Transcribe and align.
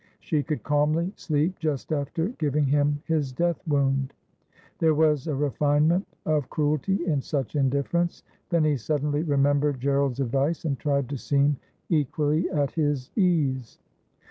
She 0.19 0.41
could 0.41 0.63
calmly 0.63 1.13
sleep 1.15 1.59
just 1.59 1.91
after 1.93 2.29
giving 2.29 2.65
him 2.65 3.03
his 3.05 3.31
death 3.31 3.61
wound. 3.67 4.13
There 4.79 4.95
was 4.95 5.27
a 5.27 5.35
refinement 5.35 6.07
of 6.25 6.49
cruelty 6.49 7.05
in 7.05 7.21
such 7.21 7.55
indifference. 7.55 8.23
Then 8.49 8.63
he 8.63 8.77
suddenly 8.77 9.21
remembered 9.21 9.79
Gerald's 9.79 10.19
advice, 10.19 10.65
and 10.65 10.79
tried 10.79 11.07
to 11.09 11.17
seem 11.19 11.57
equally 11.87 12.49
at 12.49 12.71
his 12.71 13.11
ease. 13.15 13.77